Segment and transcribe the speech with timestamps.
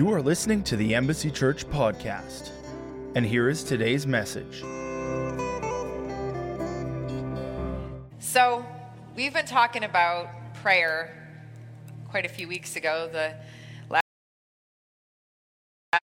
[0.00, 2.52] You are listening to the Embassy Church podcast.
[3.14, 4.64] And here is today's message.
[8.18, 8.64] So,
[9.14, 11.44] we've been talking about prayer
[12.08, 13.10] quite a few weeks ago.
[13.12, 13.34] The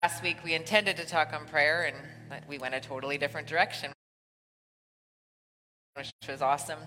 [0.02, 3.92] last week we intended to talk on prayer and we went a totally different direction,
[5.94, 6.80] which was awesome.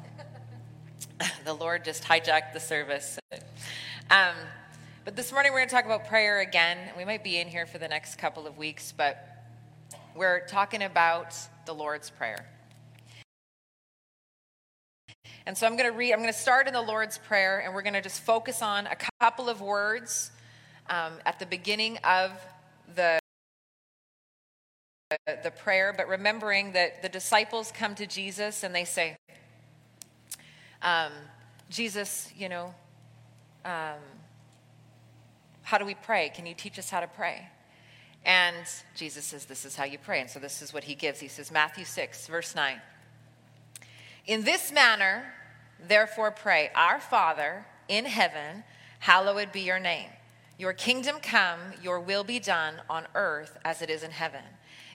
[1.46, 3.18] the Lord just hijacked the service.
[4.12, 4.36] Um,
[5.07, 6.78] but this morning we're going to talk about prayer again.
[6.97, 9.25] We might be in here for the next couple of weeks, but
[10.14, 11.33] we're talking about
[11.66, 12.46] the Lord's Prayer.
[15.46, 17.74] And so I'm going to read, I'm going to start in the Lord's Prayer, and
[17.74, 20.32] we're going to just focus on a couple of words
[20.89, 22.32] um, at the beginning of
[22.94, 23.18] the,
[25.25, 29.16] the prayer, but remembering that the disciples come to Jesus and they say,
[30.82, 31.14] um,
[31.69, 32.75] Jesus, you know,
[33.64, 34.02] um,
[35.67, 36.31] how do we pray?
[36.34, 37.45] Can you teach us how to pray?
[38.23, 38.55] And
[38.95, 40.22] Jesus says, This is how you pray.
[40.22, 41.19] And so this is what he gives.
[41.19, 42.80] He says, Matthew 6, verse 9.
[44.28, 45.25] In this manner,
[45.86, 48.64] therefore, pray, Our Father in heaven,
[49.00, 50.08] hallowed be your name.
[50.58, 54.44] Your kingdom come, your will be done on earth as it is in heaven.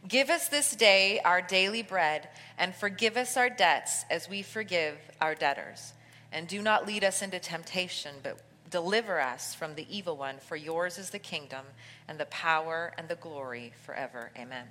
[0.08, 4.96] Give us this day our daily bread, and forgive us our debts as we forgive
[5.20, 5.92] our debtors.
[6.32, 8.38] And do not lead us into temptation, but
[8.72, 11.66] Deliver us from the evil one, for yours is the kingdom
[12.08, 14.32] and the power and the glory forever.
[14.36, 14.66] Amen.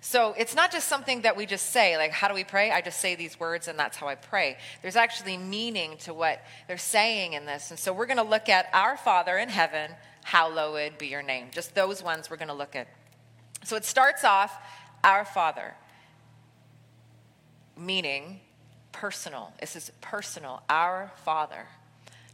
[0.00, 2.72] So it's not just something that we just say, like, how do we pray?
[2.72, 4.56] I just say these words and that's how I pray.
[4.80, 7.70] There's actually meaning to what they're saying in this.
[7.70, 9.92] And so we're going to look at our Father in heaven,
[10.24, 11.48] hallowed be your name.
[11.52, 12.88] Just those ones we're going to look at.
[13.62, 14.52] So it starts off,
[15.04, 15.74] our Father,
[17.76, 18.40] meaning
[18.90, 19.52] personal.
[19.60, 21.66] This is personal, our Father.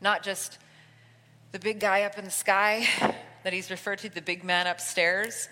[0.01, 0.59] Not just
[1.53, 2.87] the big guy up in the sky
[3.45, 5.49] that he's referred to, the big man upstairs.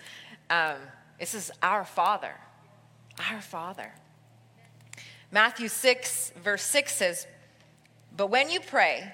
[0.49, 0.77] Um,
[1.19, 2.33] this is our Father.
[3.31, 3.93] Our Father.
[5.31, 7.27] Matthew 6, verse 6 says,
[8.15, 9.11] But when you pray,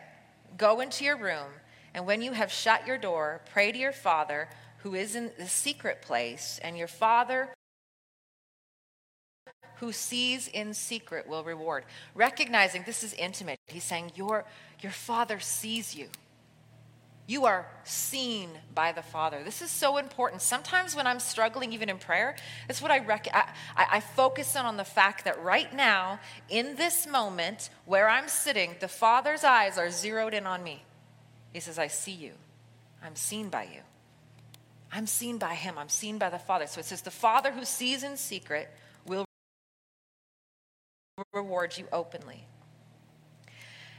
[0.58, 1.48] go into your room,
[1.94, 4.50] and when you have shut your door, pray to your Father
[4.84, 7.50] who is in the secret place, and your Father
[9.84, 11.84] who sees in secret will reward.
[12.16, 13.60] Recognizing this is intimate.
[13.68, 14.46] He's saying, Your,
[14.80, 16.08] your Father sees you.
[17.28, 19.44] You are seen by the Father.
[19.44, 20.42] This is so important.
[20.42, 22.36] Sometimes when I'm struggling, even in prayer,
[22.68, 23.46] that's what I, rec- I,
[23.76, 26.20] I, focus on, on the fact that right now,
[26.50, 30.84] in this moment where I'm sitting, the Father's eyes are zeroed in on me.
[31.54, 32.32] He says, I see you.
[33.04, 33.82] I'm seen by you.
[34.92, 35.78] I'm seen by Him.
[35.78, 36.68] I'm seen by the Father.
[36.68, 38.70] So it says, the Father who sees in secret
[41.34, 42.46] reward you openly.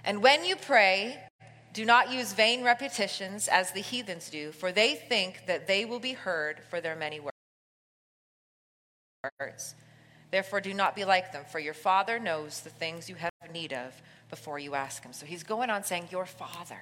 [0.04, 1.18] And when you pray,
[1.72, 6.00] do not use vain repetitions as the heathens do, for they think that they will
[6.00, 7.20] be heard for their many
[9.40, 9.74] words.
[10.30, 13.72] Therefore, do not be like them, for your Father knows the things you have need
[13.72, 14.00] of
[14.30, 15.12] before you ask Him.
[15.12, 16.80] So he's going on saying, Your Father.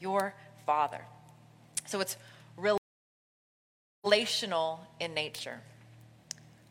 [0.00, 0.34] Your
[0.66, 1.00] Father.
[1.86, 2.16] So it's
[4.04, 5.60] relational in nature.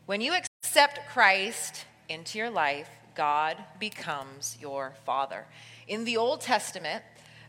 [0.06, 0.34] When you
[0.74, 5.46] accept Christ into your life, God becomes your father.
[5.86, 7.04] In the Old Testament,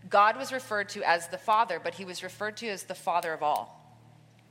[0.07, 3.33] God was referred to as the father, but he was referred to as the father
[3.33, 3.99] of all.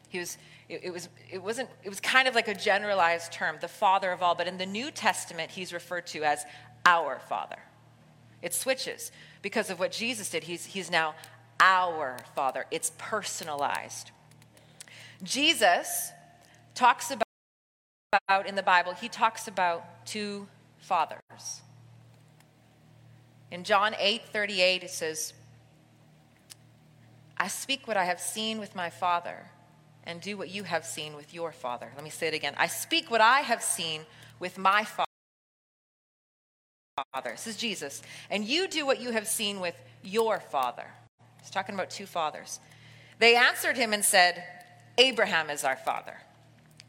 [0.08, 3.58] He was, it, it, was, it, wasn't, it was kind of like a generalized term,
[3.60, 6.44] the father of all, but in the New Testament, he's referred to as
[6.84, 7.60] our father.
[8.42, 10.42] It switches because of what Jesus did.
[10.42, 11.14] He's, he's now
[11.60, 14.10] our father, it's personalized.
[15.22, 16.10] Jesus
[16.74, 17.23] talks about
[18.46, 20.46] in the Bible, he talks about two
[20.78, 21.62] fathers.
[23.50, 25.32] In John 8 38, it says,
[27.36, 29.46] I speak what I have seen with my father,
[30.04, 31.90] and do what you have seen with your father.
[31.94, 32.54] Let me say it again.
[32.56, 34.02] I speak what I have seen
[34.38, 35.06] with my father.
[37.24, 38.02] This is Jesus.
[38.30, 40.86] And you do what you have seen with your father.
[41.40, 42.60] He's talking about two fathers.
[43.18, 44.44] They answered him and said,
[44.98, 46.18] Abraham is our father.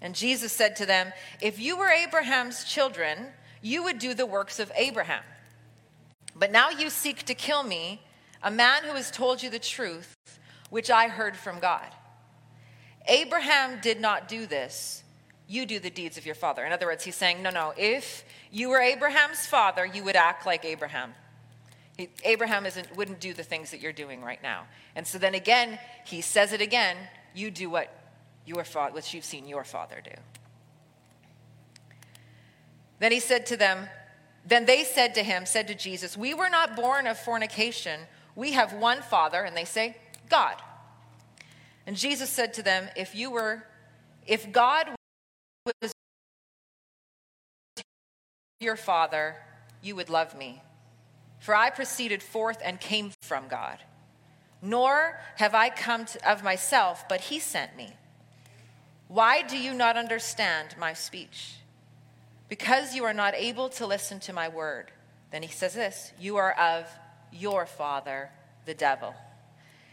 [0.01, 3.27] And Jesus said to them, If you were Abraham's children,
[3.61, 5.23] you would do the works of Abraham.
[6.35, 8.01] But now you seek to kill me,
[8.43, 10.15] a man who has told you the truth,
[10.69, 11.87] which I heard from God.
[13.07, 15.03] Abraham did not do this.
[15.47, 16.65] You do the deeds of your father.
[16.65, 20.45] In other words, he's saying, no, no, if you were Abraham's father, you would act
[20.45, 21.13] like Abraham.
[21.97, 22.65] He, Abraham
[22.95, 24.65] wouldn't do the things that you're doing right now.
[24.95, 26.97] And so then again, he says it again
[27.33, 27.89] you do what,
[28.45, 30.11] your father, what you've seen your father do.
[32.99, 33.89] Then he said to them,
[34.45, 38.01] Then they said to him, said to Jesus, We were not born of fornication.
[38.35, 39.97] We have one Father, and they say,
[40.29, 40.55] God.
[41.87, 43.65] And Jesus said to them, If you were,
[44.25, 44.89] if God
[45.65, 45.91] was
[48.59, 49.35] your Father,
[49.81, 50.61] you would love me.
[51.39, 53.79] For I proceeded forth and came from God.
[54.61, 57.93] Nor have I come to, of myself, but he sent me.
[59.07, 61.55] Why do you not understand my speech?
[62.49, 64.91] Because you are not able to listen to my word.
[65.31, 66.87] Then he says this You are of
[67.31, 68.31] your father,
[68.65, 69.13] the devil,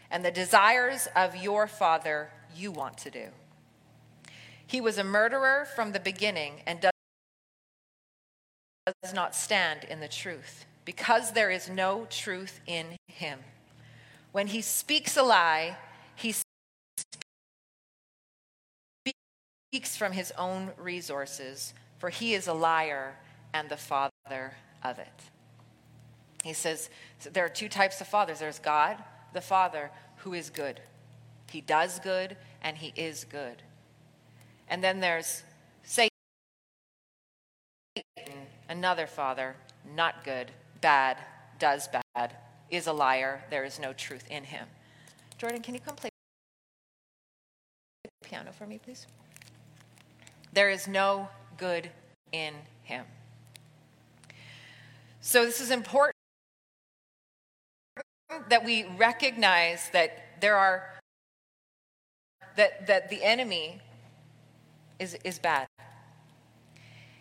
[0.09, 3.27] and the desires of your father you want to do.
[4.65, 6.93] He was a murderer from the beginning and does
[9.13, 13.39] not stand in the truth, because there is no truth in him.
[14.31, 15.77] When he speaks a lie,
[16.15, 16.33] he
[19.73, 23.15] speaks from his own resources, for he is a liar
[23.55, 24.53] and the father
[24.83, 25.23] of it.
[26.43, 26.91] He says
[27.31, 28.97] there are two types of fathers there's God,
[29.33, 30.79] the Father, who is good.
[31.49, 33.63] He does good and he is good.
[34.67, 35.41] And then there's
[35.81, 36.11] Satan,
[38.69, 39.55] another father,
[39.95, 41.17] not good, bad,
[41.57, 42.35] does bad,
[42.69, 44.67] is a liar, there is no truth in him.
[45.39, 46.11] Jordan, can you come play
[48.23, 49.07] piano for me, please?
[50.53, 51.89] There is no good
[52.31, 52.53] in
[52.83, 53.05] him.
[55.21, 56.15] So, this is important
[58.49, 60.83] that we recognize that there are,
[62.55, 63.81] that, that the enemy
[64.99, 65.67] is, is bad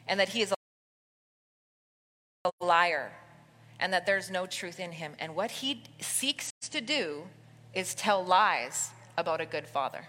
[0.07, 0.53] and that he is
[2.45, 3.13] a liar
[3.79, 5.13] and that there's no truth in him.
[5.19, 7.25] And what he seeks to do
[7.75, 10.07] is tell lies about a good father.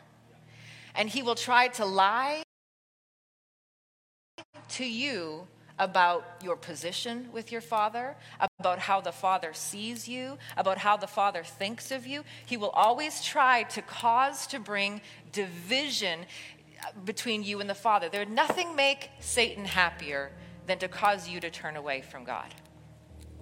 [0.96, 2.43] And he will try to lie
[4.70, 5.48] to you
[5.80, 8.16] about your position with your father,
[8.60, 12.24] about how the father sees you, about how the father thinks of you.
[12.46, 15.02] He will always try to cause to bring
[15.32, 16.22] division
[16.82, 18.10] uh, between you and the father.
[18.10, 20.32] There nothing make Satan happier
[20.68, 22.54] than to cause you to turn away from God.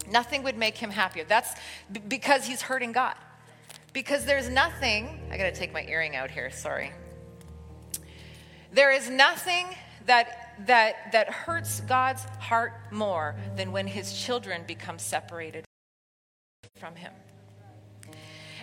[0.09, 1.25] Nothing would make him happier.
[1.25, 1.53] That's
[2.07, 3.15] because he's hurting God.
[3.93, 6.91] Because there's nothing, I got to take my earring out here, sorry.
[8.71, 9.67] There is nothing
[10.05, 15.65] that, that, that hurts God's heart more than when his children become separated
[16.77, 17.13] from him.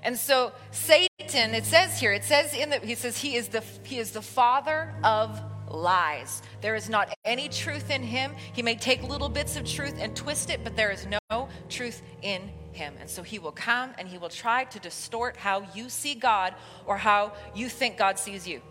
[0.03, 3.63] And so Satan, it says here, it says in the, he says he is the,
[3.83, 6.43] he is the father of lies.
[6.61, 8.33] There is not any truth in him.
[8.53, 12.03] He may take little bits of truth and twist it, but there is no truth
[12.23, 12.95] in him.
[13.01, 16.55] And so he will come and he will try to distort how you see God
[16.87, 18.63] or how you think God sees you.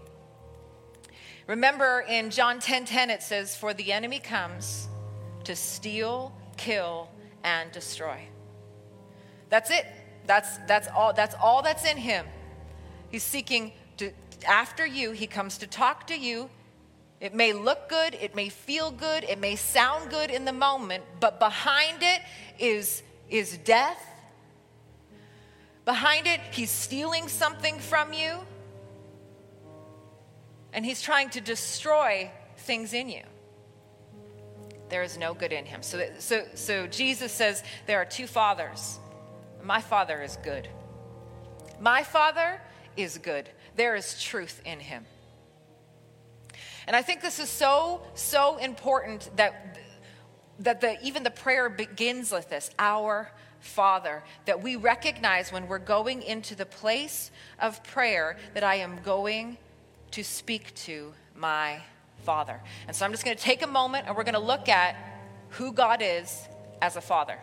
[1.48, 4.90] Remember in John 10:10 10, 10, it says for the enemy comes
[5.46, 7.10] to steal, kill
[7.44, 8.28] and destroy.
[9.50, 9.86] That's it.
[10.26, 12.26] That's that's all that's all that's in him.
[13.10, 14.12] He's seeking to
[14.46, 16.50] after you, he comes to talk to you.
[17.22, 21.04] It may look good, it may feel good, it may sound good in the moment,
[21.20, 22.22] but behind it
[22.60, 24.06] is is death.
[25.86, 28.40] Behind it, he's stealing something from you
[30.78, 33.24] and he's trying to destroy things in you.
[34.90, 35.82] There is no good in him.
[35.82, 39.00] So, so, so Jesus says there are two fathers.
[39.64, 40.70] My father is good.
[41.80, 42.62] My father
[42.96, 43.50] is good.
[43.76, 45.08] There is truth in him.
[46.86, 49.80] And I think this is so, so important that,
[50.60, 55.80] that the, even the prayer begins with this Our Father, that we recognize when we're
[55.80, 59.58] going into the place of prayer that I am going
[60.12, 61.82] to speak to my
[62.24, 62.62] Father.
[62.88, 64.96] And so I'm just going to take a moment and we're going to look at
[65.52, 66.48] who God is
[66.82, 67.40] as a Father.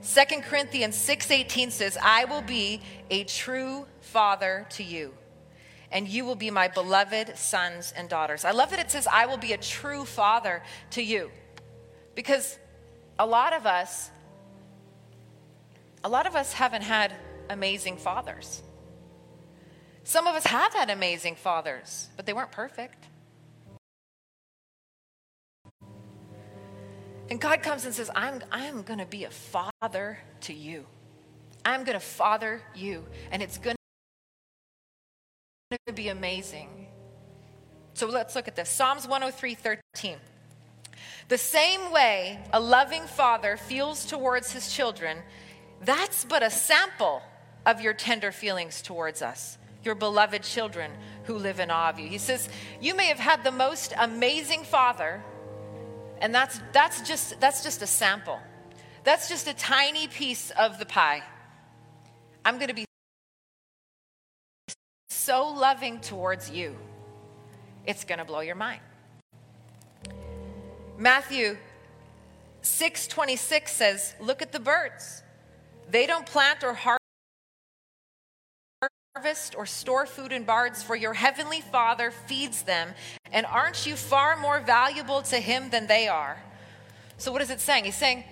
[0.00, 5.14] Second Corinthians 6:18 says, "I will be a true father to you,
[5.92, 9.26] and you will be my beloved sons and daughters." I love that it says, "I
[9.26, 11.30] will be a true father to you."
[12.16, 12.58] Because
[13.20, 14.10] a lot of us
[16.02, 17.12] a lot of us haven't had
[17.48, 18.62] amazing fathers.
[20.04, 23.06] Some of us have had amazing fathers, but they weren't perfect.
[27.28, 30.86] And God comes and says, I'm, I'm going to be a father to you.
[31.64, 33.76] I'm going to father you, and it's going
[35.86, 36.88] to be amazing.
[37.94, 40.16] So let's look at this Psalms 103 13.
[41.28, 45.18] The same way a loving father feels towards his children
[45.80, 47.22] that's but a sample
[47.66, 49.56] of your tender feelings towards us.
[49.82, 50.90] your beloved children
[51.24, 52.06] who live in awe of you.
[52.06, 52.50] He says,
[52.82, 55.22] You may have had the most amazing father,
[56.20, 58.38] and that's, that's, just, that's just a sample.
[59.04, 61.22] That's just a tiny piece of the pie.
[62.44, 62.84] I'm going to be
[65.08, 66.76] so loving towards you,
[67.86, 68.80] it's going to blow your mind.
[70.98, 71.56] Matthew
[72.62, 75.22] 6:26 says, "Look at the birds.
[75.90, 76.78] They don't plant or
[79.16, 82.94] harvest or store food in barns, for your heavenly Father feeds them.
[83.32, 86.42] And aren't you far more valuable to him than they are?"
[87.18, 87.84] So what is it saying?
[87.84, 88.24] He's saying,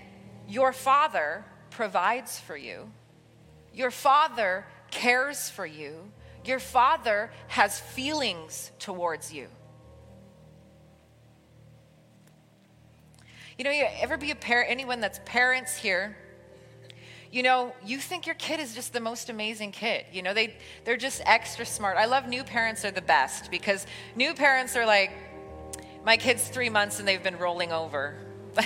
[0.46, 2.92] "Your Father provides for you.
[3.72, 6.12] Your Father cares for you.
[6.44, 9.50] Your Father has feelings towards you."
[13.58, 16.16] You know, you ever be a parent, anyone that's parents here,
[17.30, 20.06] you know, you think your kid is just the most amazing kid.
[20.12, 20.54] You know, they,
[20.84, 21.98] they're just extra smart.
[21.98, 25.12] I love new parents are the best because new parents are like,
[26.04, 28.14] my kid's three months and they've been rolling over.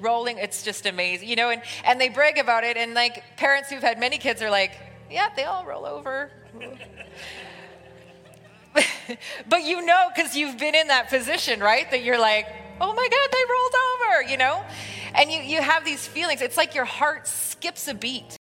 [0.00, 1.28] rolling, it's just amazing.
[1.28, 2.76] You know, and, and they brag about it.
[2.76, 4.72] And like parents who've had many kids are like,
[5.10, 6.32] yeah, they all roll over.
[9.48, 11.88] but you know, because you've been in that position, right?
[11.90, 12.48] That you're like,
[12.80, 14.64] oh my God, they rolled over, you know?
[15.14, 16.42] And you, you have these feelings.
[16.42, 18.36] It's like your heart skips a beat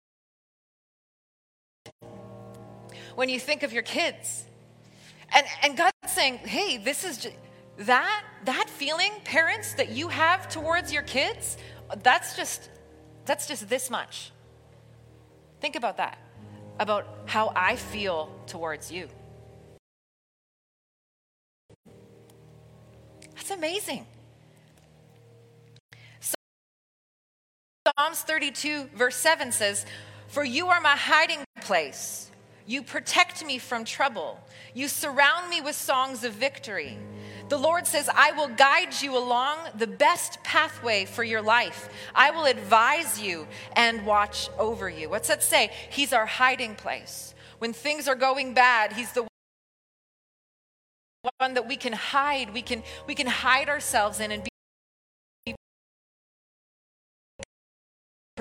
[3.15, 4.45] when you think of your kids.
[5.35, 7.35] And, and God's saying, hey, this is just,
[7.79, 11.57] that, that feeling, parents, that you have towards your kids,
[12.03, 12.71] that's just,
[13.25, 14.31] that's just this much.
[15.61, 16.19] Think about that,
[16.79, 19.09] about how I feel towards you.
[23.35, 24.07] That's amazing.
[27.99, 29.85] Psalms 32, verse 7 says,
[30.29, 32.31] For you are my hiding place.
[32.67, 34.41] You protect me from trouble.
[34.73, 36.97] You surround me with songs of victory.
[37.49, 41.91] The Lord says, I will guide you along the best pathway for your life.
[42.15, 43.47] I will advise you
[43.77, 45.11] and watch over you.
[45.11, 45.71] What's that say?
[45.91, 47.35] He's our hiding place.
[47.59, 49.27] When things are going bad, He's the
[51.39, 52.55] one that we can hide.
[52.55, 54.52] We can, we can hide ourselves in and be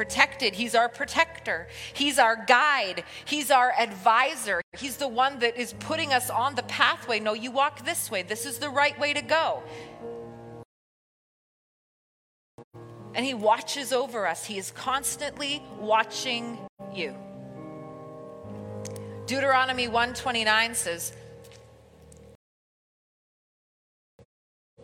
[0.02, 0.56] protected.
[0.56, 1.68] He's our protector.
[1.94, 3.04] He's our guide.
[3.24, 4.60] He's our advisor.
[4.76, 7.20] He's the one that is putting us on the pathway.
[7.20, 8.24] No, you walk this way.
[8.24, 9.62] This is the right way to go.
[13.14, 14.44] And He watches over us.
[14.44, 16.58] He is constantly watching
[16.92, 17.16] you.
[19.28, 21.14] Deuteronomy 129 says,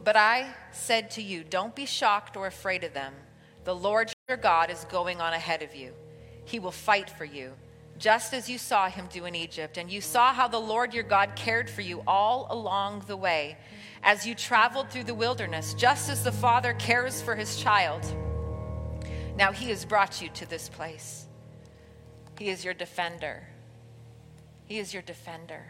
[0.03, 3.15] But I said to you, don't be shocked or afraid of them.
[3.63, 5.93] The Lord your God is going on ahead of you.
[6.43, 7.53] He will fight for you,
[7.97, 9.77] just as you saw him do in Egypt.
[9.77, 13.57] And you saw how the Lord your God cared for you all along the way
[14.03, 18.03] as you traveled through the wilderness, just as the father cares for his child.
[19.37, 21.25] Now he has brought you to this place.
[22.37, 23.47] He is your defender.
[24.65, 25.63] He is your defender.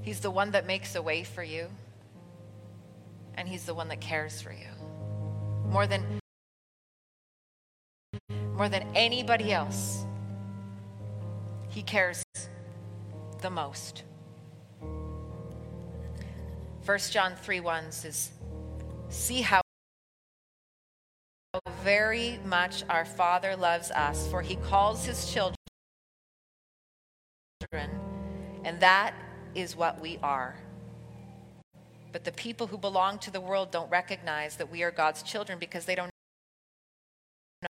[0.00, 1.68] He's the one that makes a way for you,
[3.34, 4.68] and he's the one that cares for you
[5.70, 6.20] more than
[8.56, 10.04] more than anybody else.
[11.68, 12.22] He cares
[13.40, 14.04] the most.
[16.86, 18.30] 1 John 3 1 says,
[19.08, 19.60] See how
[21.82, 25.56] very much our Father loves us, for he calls his children,
[28.64, 29.14] and that
[29.54, 30.56] is what we are.
[32.12, 35.58] But the people who belong to the world don't recognize that we are God's children
[35.58, 36.10] because they don't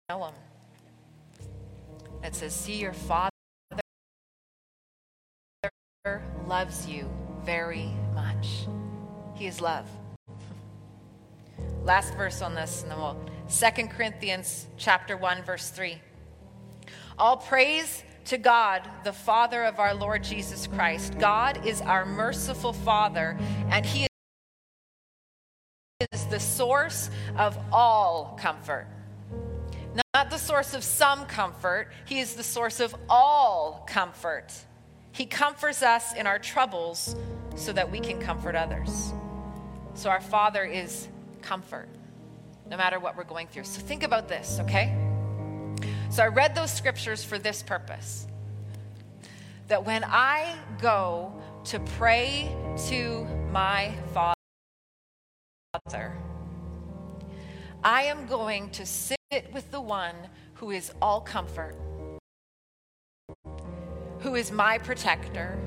[0.08, 0.34] know Him.
[2.24, 3.30] It says, See, your Father
[6.46, 7.08] loves you
[7.44, 8.66] very much.
[9.34, 9.86] He is love.
[11.84, 13.20] Last verse on this, and then we'll.
[13.50, 15.98] 2 Corinthians chapter 1, verse 3.
[17.18, 21.18] All praise to God, the Father of our Lord Jesus Christ.
[21.18, 23.36] God is our merciful Father,
[23.68, 24.06] and He
[26.12, 28.86] is the source of all comfort.
[30.14, 34.52] Not the source of some comfort, He is the source of all comfort.
[35.10, 37.16] He comforts us in our troubles
[37.56, 39.12] so that we can comfort others.
[39.94, 41.08] So, our Father is
[41.42, 41.88] comfort,
[42.70, 43.64] no matter what we're going through.
[43.64, 44.96] So, think about this, okay?
[46.10, 48.28] So, I read those scriptures for this purpose
[49.66, 51.32] that when I go
[51.64, 52.54] to pray
[52.88, 54.34] to my Father.
[57.82, 58.86] I am going to
[59.34, 60.14] sit with the one
[60.54, 61.74] who is all comfort,
[64.20, 65.58] who is my protector,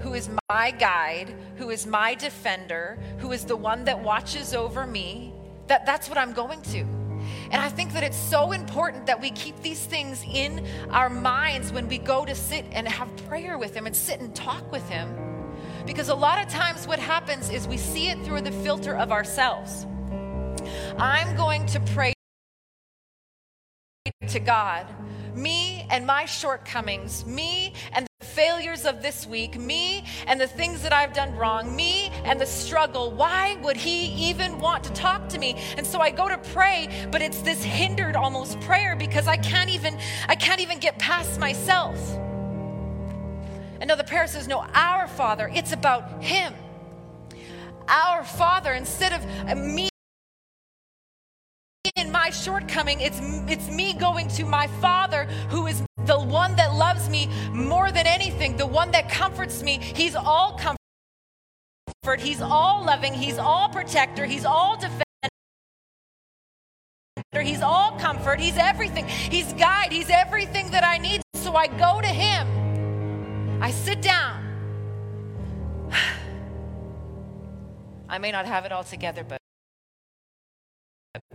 [0.00, 4.86] who is my guide, who is my defender, who is the one that watches over
[4.86, 5.34] me,
[5.66, 6.78] that, that's what I'm going to.
[7.50, 11.72] And I think that it's so important that we keep these things in our minds
[11.72, 14.88] when we go to sit and have prayer with Him and sit and talk with
[14.88, 15.14] Him.
[15.84, 19.12] Because a lot of times what happens is we see it through the filter of
[19.12, 19.86] ourselves.
[20.96, 22.14] I'm going to pray
[24.28, 24.86] to God,
[25.34, 30.82] me and my shortcomings, me and the failures of this week, me and the things
[30.82, 33.10] that I've done wrong, me and the struggle.
[33.10, 35.56] Why would He even want to talk to me?
[35.76, 39.70] And so I go to pray, but it's this hindered almost prayer because I can't
[39.70, 39.98] even
[40.28, 41.98] I can't even get past myself.
[43.80, 46.54] And no, the prayer says, no, our Father, it's about Him.
[47.88, 49.88] Our Father, instead of me
[51.96, 53.18] in my shortcoming, it's,
[53.50, 58.06] it's me going to my Father who is the one that loves me more than
[58.06, 59.78] anything, the one that comforts me.
[59.78, 65.04] He's all comfort, He's all loving, He's all protector, He's all defender.
[67.32, 68.40] He's all comfort.
[68.40, 69.06] He's everything.
[69.06, 69.92] He's guide.
[69.92, 71.22] He's everything that I need.
[71.34, 73.62] So I go to Him.
[73.62, 74.42] I sit down.
[78.08, 79.39] I may not have it all together, but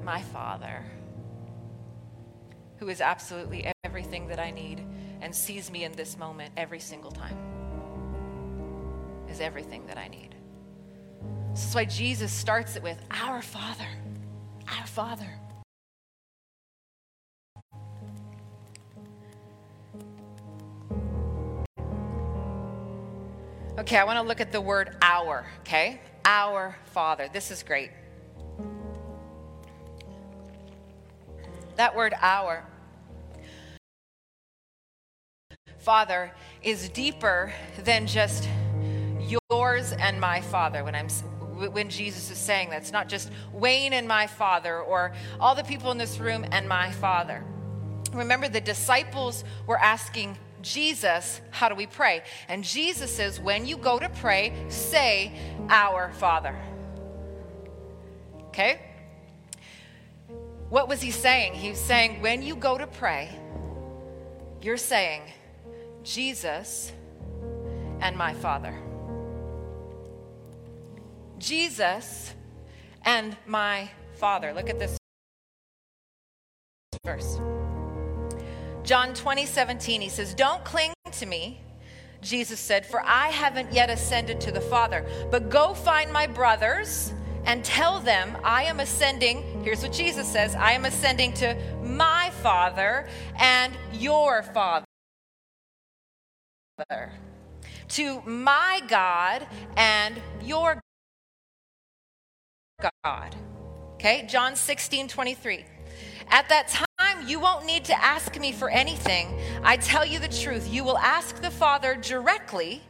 [0.03, 0.83] my Father,
[2.77, 4.85] who is absolutely everything that I need
[5.19, 7.37] and sees me in this moment every single time,
[9.29, 10.35] is everything that I need.
[11.51, 13.87] This is why Jesus starts it with Our Father,
[14.79, 15.27] our Father.
[23.77, 25.99] Okay, I want to look at the word our, okay?
[26.23, 27.27] Our Father.
[27.31, 27.91] This is great.
[31.75, 32.65] That word our,
[35.79, 36.31] Father,
[36.63, 37.53] is deeper
[37.83, 38.47] than just
[39.49, 40.83] yours and my Father.
[40.83, 41.09] When I'm
[41.55, 45.63] when Jesus is saying that, it's not just Wayne and my Father, or all the
[45.63, 47.43] people in this room and my Father.
[48.11, 52.23] Remember, the disciples were asking Jesus, how do we pray?
[52.49, 55.31] And Jesus says, when you go to pray, say,
[55.69, 56.55] Our Father.
[58.47, 58.81] Okay?
[60.75, 61.53] What was he saying?
[61.53, 63.29] He was saying, when you go to pray,
[64.61, 65.21] you're saying,
[66.03, 66.91] Jesus
[68.01, 68.77] and my Father.
[71.39, 72.33] Jesus
[73.03, 74.51] and my Father.
[74.51, 74.97] Look at this
[77.05, 77.39] verse.
[78.83, 81.61] John 20, 17, he says, Don't cling to me,
[82.21, 87.13] Jesus said, for I haven't yet ascended to the Father, but go find my brothers
[87.45, 89.54] and tell them, I am ascending.
[89.65, 93.07] Here's what Jesus says I am ascending to my Father
[93.39, 94.85] and your Father,
[97.87, 100.79] to my God and your
[103.03, 103.35] God.
[103.95, 105.65] Okay, John 16, 23.
[106.29, 106.67] At that
[106.99, 109.35] time, you won't need to ask me for anything.
[109.63, 110.71] I tell you the truth.
[110.71, 112.83] You will ask the Father directly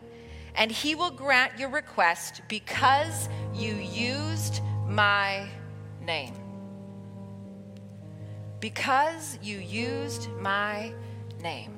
[0.56, 4.60] and he will grant your request because you used
[4.90, 5.48] my
[6.02, 6.34] name.
[8.66, 10.92] Because you used my
[11.44, 11.78] name.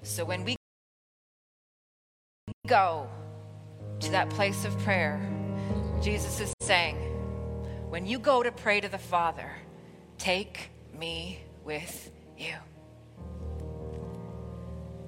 [0.00, 0.56] So when we
[2.66, 3.06] go
[4.00, 5.20] to that place of prayer,
[6.00, 6.96] Jesus is saying,
[7.90, 9.50] when you go to pray to the Father,
[10.16, 12.54] take me with you.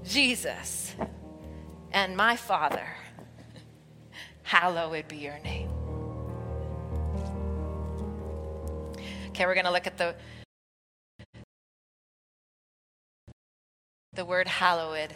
[0.05, 0.95] Jesus
[1.93, 2.87] and my Father,
[4.43, 5.76] hallowed be your name.
[9.37, 10.15] Okay, we're going to look at the
[14.15, 15.13] the word hallowed.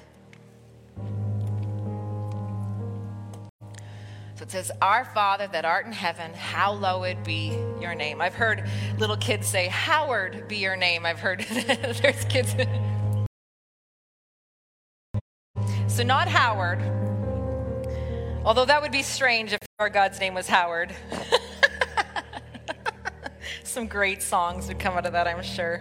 [4.34, 8.20] So it says, Our Father that art in heaven, hallowed be your name.
[8.20, 11.06] I've heard little kids say, Howard be your name.
[11.06, 11.40] I've heard
[12.02, 12.54] there's kids.
[15.88, 16.80] So, not Howard,
[18.44, 20.94] although that would be strange if our God's name was Howard.
[23.70, 25.80] Some great songs would come out of that, I'm sure.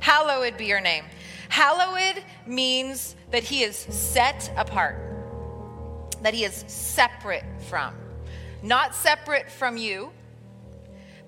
[0.00, 1.04] Hallowed be your name.
[1.48, 4.96] Hallowed means that he is set apart,
[6.22, 7.94] that he is separate from.
[8.64, 10.10] Not separate from you,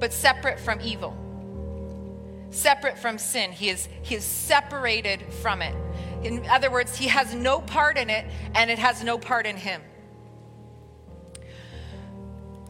[0.00, 1.16] but separate from evil,
[2.50, 3.52] separate from sin.
[3.52, 5.76] He is, he is separated from it.
[6.24, 9.56] In other words, he has no part in it and it has no part in
[9.56, 9.80] him.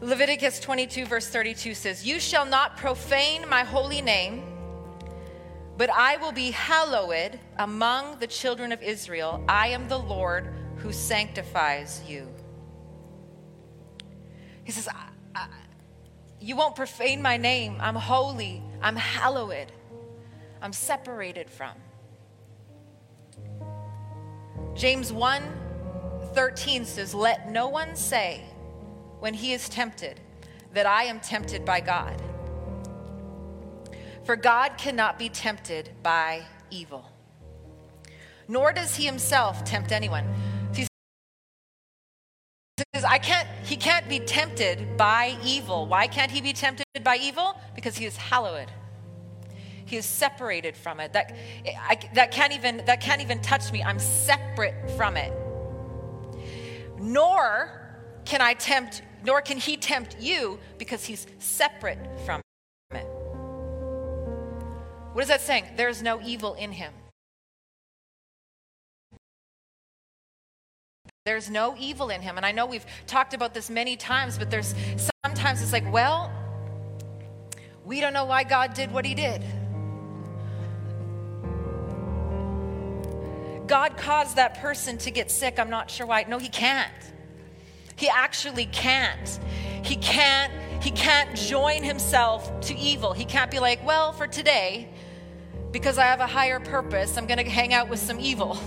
[0.01, 4.43] Leviticus 22, verse 32 says, You shall not profane my holy name
[5.79, 9.41] but I will be hallowed among the children of Israel.
[9.47, 12.27] I am the Lord who sanctifies you.
[14.65, 15.47] He says, I, I,
[16.41, 17.77] You won't profane my name.
[17.79, 18.61] I'm holy.
[18.81, 19.71] I'm hallowed.
[20.61, 21.71] I'm separated from.
[24.75, 25.43] James 1
[26.33, 28.43] 13 says, Let no one say
[29.19, 30.19] when he is tempted
[30.73, 32.21] that I am tempted by God.
[34.23, 37.09] For God cannot be tempted by evil,
[38.47, 40.25] nor does he himself tempt anyone.
[40.73, 40.85] He
[42.93, 45.85] says, I can't, he can't be tempted by evil.
[45.87, 47.59] Why can't he be tempted by evil?
[47.75, 48.71] Because he is hallowed.
[49.85, 51.13] He is separated from it.
[51.13, 53.81] That, I, that, can't even, that can't even touch me.
[53.81, 55.33] I'm separate from it.
[56.99, 57.71] Nor
[58.23, 62.41] can I tempt, nor can he tempt you because he's separate from
[62.91, 63.05] it.
[65.13, 65.65] What is that saying?
[65.75, 66.93] There's no evil in him.
[71.25, 72.37] There's no evil in him.
[72.37, 74.73] And I know we've talked about this many times, but there's
[75.23, 76.31] sometimes it's like, well,
[77.85, 79.43] we don't know why God did what he did.
[83.67, 85.59] God caused that person to get sick.
[85.59, 86.25] I'm not sure why.
[86.27, 86.91] No, he can't.
[87.99, 89.39] He actually can't.
[89.83, 93.11] He can't he can't join himself to evil.
[93.11, 94.87] He can't be like, "Well, for today,
[95.71, 98.57] because I have a higher purpose, I'm going to hang out with some evil.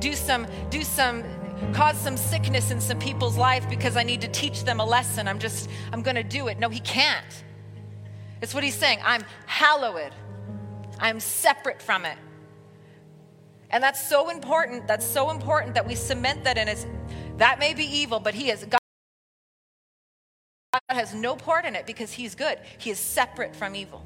[0.00, 1.24] Do some do some
[1.72, 5.28] cause some sickness in some people's life because I need to teach them a lesson.
[5.28, 7.44] I'm just I'm going to do it." No, he can't.
[8.42, 8.98] It's what he's saying.
[9.02, 10.12] I'm hallowed.
[11.00, 12.18] I'm separate from it.
[13.70, 14.86] And that's so important.
[14.86, 16.86] That's so important that we cement that in us.
[17.38, 18.78] That may be evil, but he is God
[20.72, 22.58] God has no part in it because he's good.
[22.76, 24.04] He is separate from evil.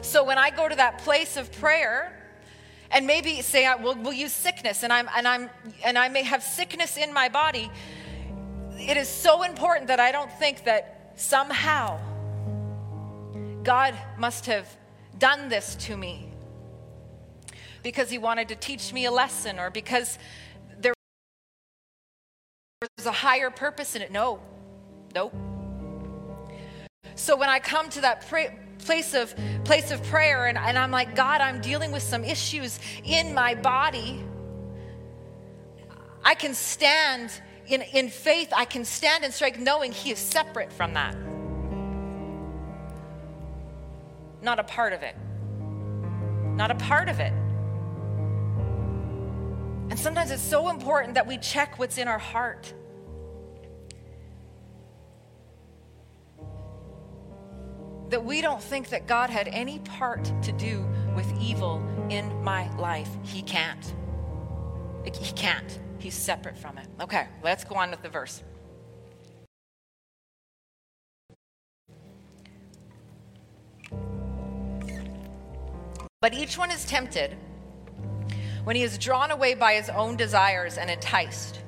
[0.00, 2.14] So when I go to that place of prayer,
[2.90, 5.50] and maybe say I will we'll use sickness, and I'm and I'm
[5.84, 7.70] and I may have sickness in my body,
[8.78, 12.00] it is so important that I don't think that somehow
[13.62, 14.68] God must have
[15.18, 16.28] done this to me
[17.82, 20.18] because he wanted to teach me a lesson or because
[22.80, 24.12] there was a higher purpose in it.
[24.12, 24.38] No,
[25.12, 25.34] nope.
[27.16, 28.24] So when I come to that
[28.78, 32.78] place of place of prayer and, and I'm like, God, I'm dealing with some issues
[33.04, 34.24] in my body.
[36.22, 37.32] I can stand
[37.66, 41.16] in, in faith, I can stand in strength knowing He is separate from that.
[44.40, 45.16] Not a part of it.
[46.54, 47.32] Not a part of it.
[49.90, 52.72] And sometimes it's so important that we check what's in our heart.
[58.10, 62.74] That we don't think that God had any part to do with evil in my
[62.76, 63.08] life.
[63.22, 63.94] He can't.
[65.04, 65.78] He can't.
[65.98, 66.86] He's separate from it.
[67.00, 68.42] Okay, let's go on with the verse.
[76.20, 77.36] But each one is tempted
[78.68, 81.62] when he is drawn away by his own desires and enticed.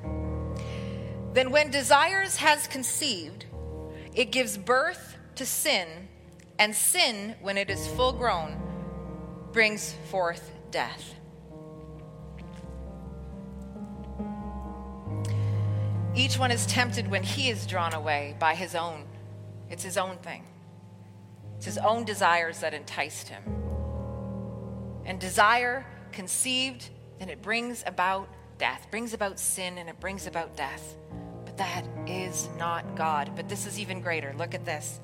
[1.33, 3.45] Then, when desires has conceived,
[4.13, 5.87] it gives birth to sin,
[6.59, 8.55] and sin, when it is full grown,
[9.51, 11.15] brings forth death.
[16.13, 19.05] Each one is tempted when he is drawn away by his own.
[19.71, 20.43] It's his own thing.
[21.57, 23.41] It's his own desires that enticed him.
[25.03, 30.55] And desire conceived, then it brings about death, brings about sin, and it brings about
[30.55, 30.95] death.
[31.45, 33.31] But that is not God.
[33.35, 34.33] But this is even greater.
[34.37, 34.99] Look at this.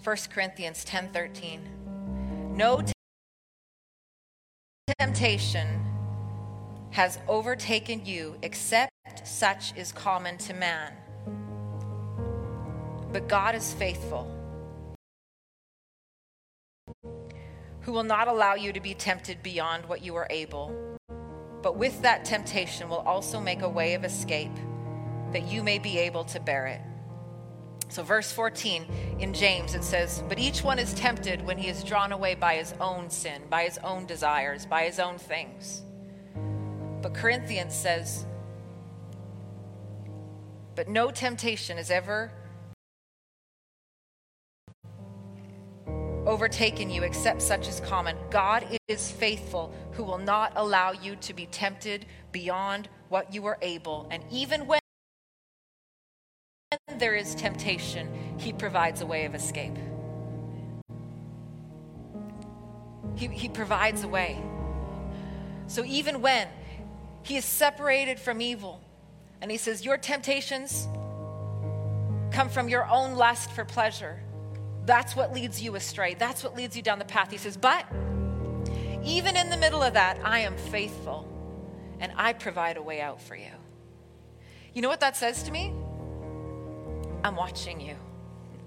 [0.00, 2.82] First Corinthians 10:13 No
[4.98, 5.84] temptation
[6.90, 8.90] has overtaken you except
[9.24, 10.92] such is common to man.
[13.12, 14.30] But God is faithful,
[17.80, 20.74] who will not allow you to be tempted beyond what you are able,
[21.62, 24.54] but with that temptation will also make a way of escape
[25.32, 26.80] that you may be able to bear it.
[27.90, 28.84] So, verse 14
[29.18, 32.56] in James, it says, But each one is tempted when he is drawn away by
[32.56, 35.82] his own sin, by his own desires, by his own things.
[37.00, 38.26] But Corinthians says,
[40.74, 42.30] But no temptation is ever
[46.28, 48.14] overtaken you except such is common.
[48.30, 53.56] God is faithful, who will not allow you to be tempted beyond what you are
[53.62, 54.06] able.
[54.10, 54.80] And even when
[56.98, 59.72] there is temptation, He provides a way of escape.
[63.16, 64.38] He, he provides a way.
[65.66, 66.46] So even when
[67.22, 68.82] He is separated from evil,
[69.40, 70.88] and He says, Your temptations
[72.30, 74.20] come from your own lust for pleasure.
[74.88, 76.14] That's what leads you astray.
[76.14, 77.30] That's what leads you down the path.
[77.30, 77.84] He says, But
[79.04, 81.28] even in the middle of that, I am faithful
[82.00, 83.50] and I provide a way out for you.
[84.72, 85.74] You know what that says to me?
[87.22, 87.96] I'm watching you.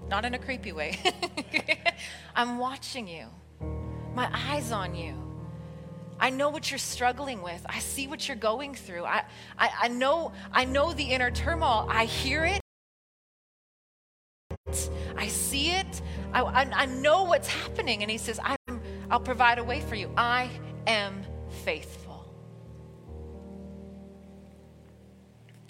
[0.08, 0.96] Not in a creepy way.
[2.36, 3.26] I'm watching you.
[4.14, 5.16] My eyes on you.
[6.20, 7.66] I know what you're struggling with.
[7.68, 9.04] I see what you're going through.
[9.06, 9.24] I,
[9.58, 11.88] I, I, know, I know the inner turmoil.
[11.90, 12.61] I hear it.
[15.16, 16.02] I see it.
[16.32, 18.02] I, I, I know what's happening.
[18.02, 18.40] And he says,
[19.10, 20.10] I'll provide a way for you.
[20.16, 20.50] I
[20.86, 21.22] am
[21.64, 22.32] faithful.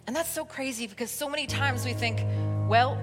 [0.07, 2.21] And that's so crazy because so many times we think,
[2.69, 2.99] well,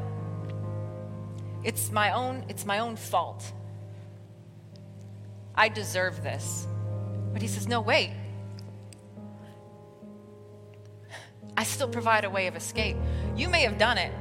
[1.64, 3.52] it's my own, it's my own fault.
[5.56, 6.68] I deserve this.
[7.34, 8.12] But he says, no, wait.
[11.58, 12.96] I still provide a way of escape.
[13.36, 14.14] You may have done it.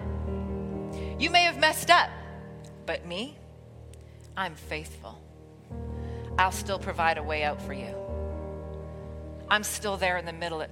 [1.18, 2.10] You may have messed up.
[2.86, 3.36] But me,
[4.36, 5.20] I'm faithful.
[6.38, 7.94] I'll still provide a way out for you.
[9.50, 10.64] I'm still there in the middle.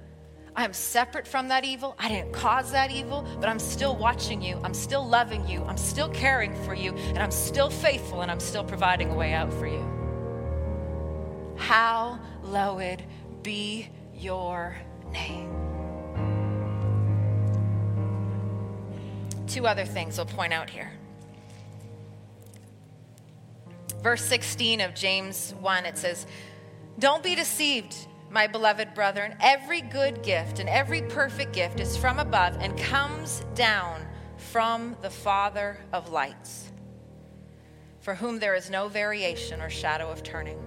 [0.55, 1.95] I'm separate from that evil.
[1.99, 4.59] I didn't cause that evil, but I'm still watching you.
[4.63, 5.63] I'm still loving you.
[5.65, 6.93] I'm still caring for you.
[6.93, 9.85] And I'm still faithful and I'm still providing a way out for you.
[11.57, 13.03] Hallowed
[13.43, 14.75] be your
[15.11, 15.66] name.
[19.57, 20.91] Two other things I'll point out here.
[24.03, 26.27] Verse 16 of James 1, it says,
[26.99, 27.95] Don't be deceived,
[28.29, 29.35] my beloved brethren.
[29.39, 34.05] Every good gift and every perfect gift is from above and comes down
[34.37, 36.71] from the Father of lights,
[37.99, 40.59] for whom there is no variation or shadow of turning.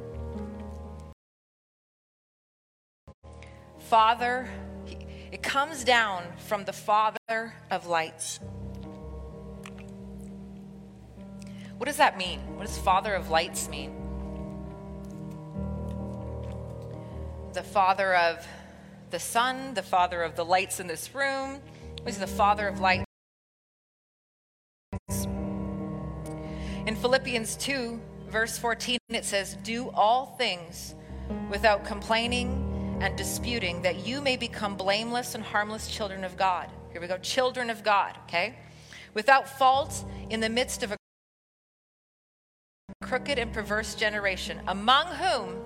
[3.79, 4.49] Father,
[5.31, 8.41] it comes down from the Father of lights.
[11.81, 12.41] What does that mean?
[12.59, 13.95] What does Father of lights mean?
[17.55, 18.47] The Father of
[19.09, 21.59] the sun, the Father of the lights in this room.
[22.05, 23.07] He's the Father of lights.
[26.85, 30.95] In Philippians 2, verse 14, it says, Do all things
[31.49, 36.69] without complaining and disputing, that you may become blameless and harmless children of God.
[36.93, 38.59] Here we go, children of God, okay?
[39.15, 41.00] Without fault in the midst of a
[43.03, 45.57] crooked and perverse generation, among whom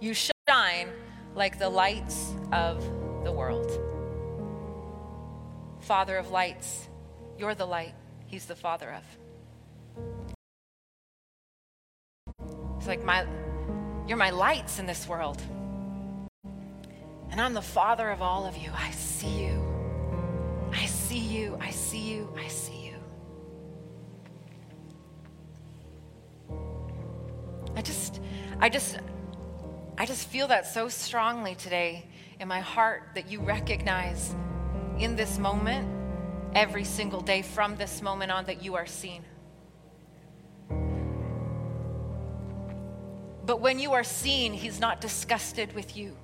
[0.00, 0.88] you shine
[1.34, 2.82] like the lights of
[3.24, 3.70] the world.
[5.80, 6.88] Father of lights,
[7.38, 7.94] you're the light,
[8.26, 9.04] He's the Father of.
[12.78, 13.26] It's like my
[14.06, 15.42] you're my lights in this world.
[17.30, 18.70] And I'm the father of all of you.
[18.72, 19.62] I see you.
[20.72, 21.58] I see you.
[21.60, 22.32] I see you.
[22.38, 22.75] I see you.
[27.76, 28.20] I just,
[28.58, 28.98] I just,
[29.98, 32.06] I just feel that so strongly today
[32.40, 34.34] in my heart that you recognize
[34.98, 35.86] in this moment,
[36.54, 39.22] every single day from this moment on, that you are seen.
[43.44, 46.16] But when you are seen, He's not disgusted with you.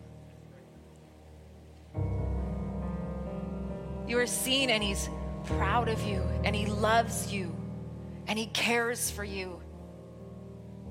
[4.09, 5.09] You are seen and He's
[5.45, 7.55] proud of you and He loves you
[8.27, 9.62] and He cares for you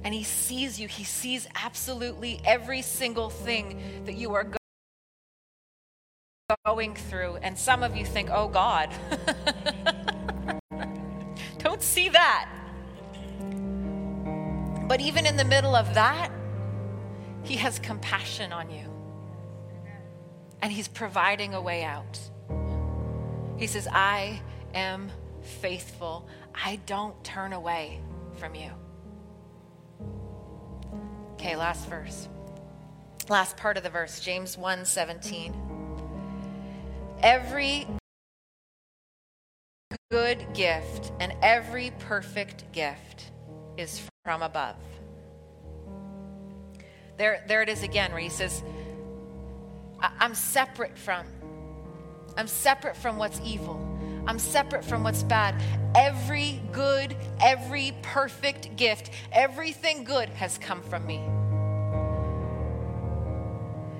[0.04, 0.88] and He sees you.
[0.88, 4.48] He sees absolutely every single thing that you are
[6.66, 7.38] going through.
[7.38, 8.90] And some of you think, oh God,
[11.58, 12.50] don't see that.
[14.88, 16.32] But even in the middle of that,
[17.44, 18.86] He has compassion on you.
[20.62, 22.20] And He's providing a way out.
[23.58, 24.42] He says, I
[24.74, 25.12] am
[25.42, 26.28] faithful.
[26.54, 28.00] I don't turn away
[28.38, 28.72] from you.
[31.42, 32.28] Okay, last verse.
[33.28, 35.52] Last part of the verse, James 1 17.
[37.24, 37.88] Every
[40.12, 43.32] good gift and every perfect gift
[43.76, 44.76] is from above.
[47.18, 48.62] There, there it is again, where he says,
[50.00, 51.26] I'm separate from,
[52.38, 53.91] I'm separate from what's evil.
[54.28, 55.62] I'm separate from what's bad.
[55.96, 61.22] Every good, every perfect gift, everything good has come from me.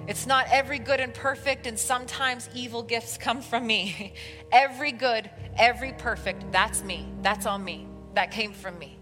[0.08, 4.14] It's not every good and perfect, and sometimes evil gifts come from me.
[4.52, 7.08] every good, Every perfect, that's me.
[7.22, 7.88] That's on me.
[8.14, 8.98] That came from me.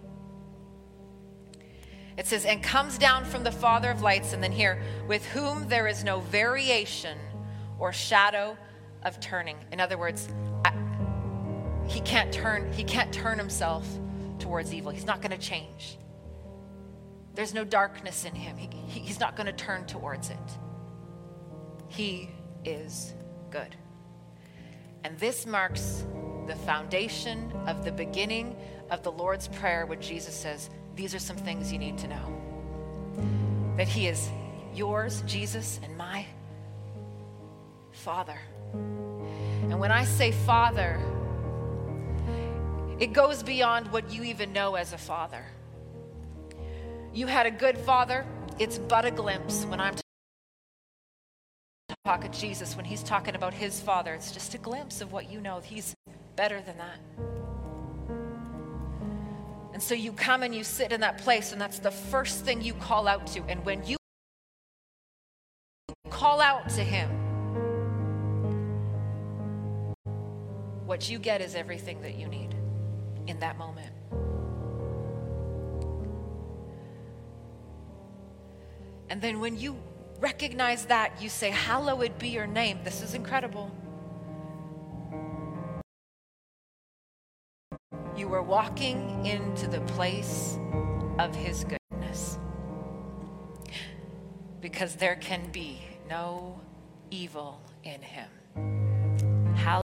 [2.18, 5.70] It says, and comes down from the Father of lights, and then here, with whom
[5.70, 7.18] there is no variation
[7.78, 8.58] or shadow
[9.04, 9.56] of turning.
[9.72, 10.28] In other words,
[11.90, 13.86] he can't turn, he can't turn himself
[14.38, 14.92] towards evil.
[14.92, 15.98] He's not going to change.
[17.34, 18.58] There's no darkness in him.
[18.58, 20.38] He, he, he's not going to turn towards it.
[21.88, 22.30] He
[22.64, 23.14] is
[23.50, 23.76] good.
[25.04, 26.06] And this marks
[26.48, 28.56] the foundation of the beginning
[28.92, 33.76] of the Lord's Prayer when Jesus says, These are some things you need to know.
[33.78, 34.30] That He is
[34.76, 36.26] yours, Jesus, and my
[37.92, 38.38] Father.
[38.74, 41.00] And when I say Father,
[43.00, 45.46] it goes beyond what you even know as a father.
[47.14, 48.26] You had a good father,
[48.60, 49.96] it's but a glimpse when I'm
[52.04, 55.32] talking about Jesus, when he's talking about his father, it's just a glimpse of what
[55.32, 55.62] you know.
[55.62, 55.96] He's
[56.36, 57.00] better than that.
[59.74, 62.62] And so you come and you sit in that place, and that's the first thing
[62.62, 63.42] you call out to.
[63.48, 63.96] And when you
[66.10, 67.10] call out to him,
[70.86, 72.49] what you get is everything that you need
[73.30, 73.94] in that moment.
[79.10, 79.78] And then when you
[80.20, 82.80] recognize that, you say, Hallowed be your name.
[82.84, 83.72] This is incredible.
[88.16, 90.58] You are walking into the place
[91.18, 92.38] of his goodness.
[94.62, 96.60] Because there can be no
[97.12, 98.28] evil in him.
[99.56, 99.84] Hallowed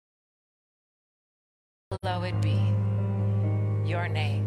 [2.41, 2.82] be
[3.85, 4.45] your name.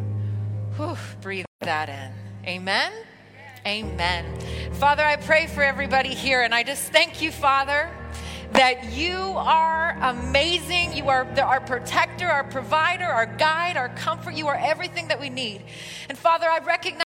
[0.76, 2.12] Whew, breathe that in.
[2.48, 2.92] Amen.
[3.66, 4.24] Amen.
[4.74, 7.90] Father, I pray for everybody here, and I just thank you, Father,
[8.52, 10.96] that you are amazing.
[10.96, 14.34] You are our protector, our provider, our guide, our comfort.
[14.34, 15.62] You are everything that we need.
[16.08, 17.02] And Father, I recognize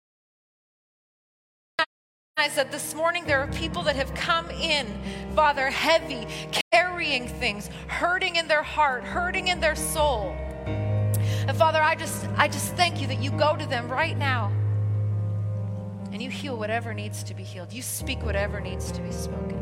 [2.55, 4.87] that this morning there are people that have come in,
[5.35, 6.27] Father, heavy,
[6.73, 10.37] carrying things, hurting in their heart, hurting in their soul.
[11.49, 14.53] And Father, I just I just thank you that you go to them right now
[16.13, 17.73] and you heal whatever needs to be healed.
[17.73, 19.57] You speak whatever needs to be spoken.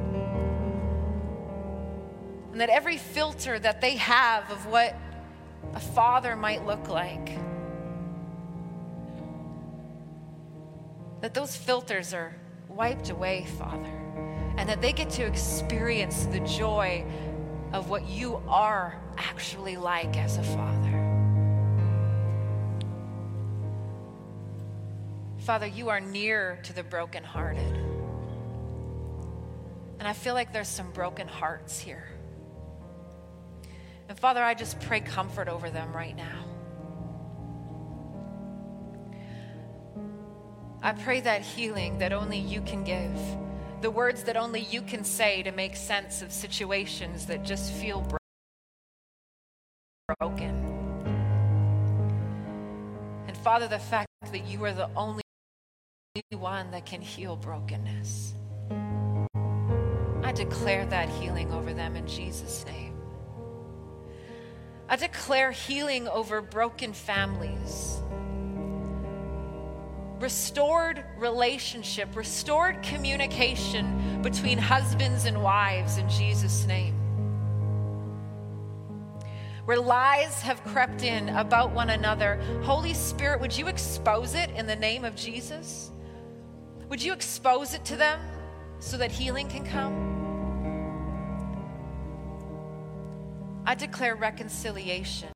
[2.50, 4.96] And that every filter that they have of what
[5.74, 7.38] a father might look like,
[11.20, 12.34] that those filters are
[12.68, 13.92] wiped away, Father,
[14.56, 17.04] and that they get to experience the joy
[17.72, 21.05] of what you are actually like as a father.
[25.46, 27.72] Father, you are near to the brokenhearted.
[30.00, 32.08] And I feel like there's some broken hearts here.
[34.08, 36.44] And Father, I just pray comfort over them right now.
[40.82, 43.16] I pray that healing that only you can give,
[43.82, 48.04] the words that only you can say to make sense of situations that just feel
[50.18, 50.56] broken.
[53.28, 55.22] And Father, the fact that you are the only
[56.30, 58.34] one that can heal brokenness.
[60.22, 62.94] I declare that healing over them in Jesus' name.
[64.88, 68.00] I declare healing over broken families,
[70.20, 76.94] restored relationship, restored communication between husbands and wives in Jesus' name.
[79.64, 84.66] Where lies have crept in about one another, Holy Spirit, would you expose it in
[84.66, 85.90] the name of Jesus?
[86.88, 88.20] Would you expose it to them
[88.78, 90.14] so that healing can come?
[93.66, 95.28] I declare reconciliation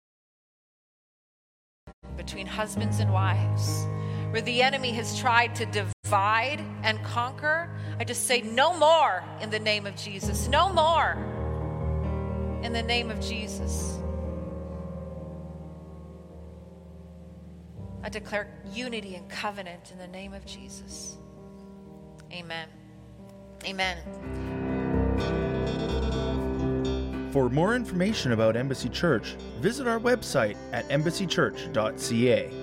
[2.17, 3.87] between husbands and wives.
[4.31, 9.51] Where the enemy has tried to divide and conquer, I just say, no more in
[9.51, 10.47] the name of Jesus.
[10.47, 11.19] No more
[12.63, 13.99] in the name of Jesus.
[18.05, 21.17] I declare unity and covenant in the name of Jesus.
[22.33, 22.68] Amen.
[23.64, 23.98] Amen.
[27.33, 32.60] For more information about Embassy Church, visit our website at embassychurch.ca.